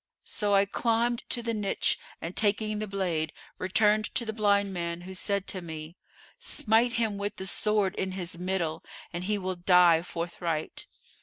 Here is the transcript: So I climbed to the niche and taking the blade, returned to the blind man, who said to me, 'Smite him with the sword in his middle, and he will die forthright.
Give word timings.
So 0.25 0.55
I 0.55 0.65
climbed 0.65 1.23
to 1.29 1.43
the 1.43 1.53
niche 1.53 1.99
and 2.21 2.35
taking 2.35 2.79
the 2.79 2.87
blade, 2.87 3.31
returned 3.59 4.05
to 4.15 4.25
the 4.25 4.33
blind 4.33 4.73
man, 4.73 5.01
who 5.01 5.13
said 5.13 5.45
to 5.49 5.61
me, 5.61 5.95
'Smite 6.39 6.93
him 6.93 7.19
with 7.19 7.35
the 7.35 7.45
sword 7.45 7.93
in 7.93 8.13
his 8.13 8.39
middle, 8.39 8.83
and 9.13 9.25
he 9.25 9.37
will 9.37 9.53
die 9.55 10.01
forthright. 10.01 10.87